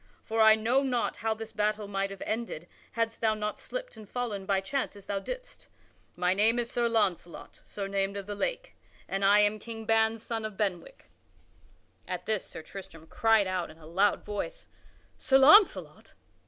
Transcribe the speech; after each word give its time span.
For 0.23 0.41
I 0.41 0.55
know 0.55 0.81
not 0.81 1.17
how 1.17 1.35
this 1.35 1.51
battle 1.51 1.87
might 1.87 2.09
have 2.09 2.23
ended 2.25 2.67
hadst 2.93 3.21
thou 3.21 3.35
not 3.35 3.59
slipped 3.59 3.95
and 3.95 4.09
fallen 4.09 4.47
by 4.47 4.59
chance 4.59 4.95
as 4.95 5.05
thou 5.05 5.19
didst. 5.19 5.67
My 6.15 6.33
name 6.33 6.57
is 6.57 6.71
Sir 6.71 6.89
Launcelot, 6.89 7.61
surnamed 7.63 8.17
of 8.17 8.25
the 8.25 8.33
Lake, 8.33 8.75
and 9.07 9.23
I 9.23 9.41
am 9.41 9.59
King 9.59 9.85
Ban's 9.85 10.23
son 10.23 10.43
of 10.43 10.57
Benwick." 10.57 11.11
At 12.07 12.25
this 12.25 12.47
Sir 12.47 12.63
Tristram 12.63 13.05
cried 13.05 13.45
out 13.45 13.69
in 13.69 13.77
a 13.77 13.85
loud 13.85 14.25
voice: 14.25 14.65
"Sir 15.19 15.37
Launcelot! 15.37 16.15